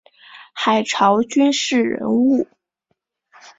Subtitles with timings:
[0.55, 2.47] 清朝军事人物。